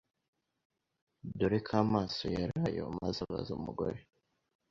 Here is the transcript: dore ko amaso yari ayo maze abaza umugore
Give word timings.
dore 1.37 1.57
ko 1.65 1.71
amaso 1.83 2.23
yari 2.37 2.53
ayo 2.67 2.83
maze 2.99 3.19
abaza 3.25 3.51
umugore 3.59 3.99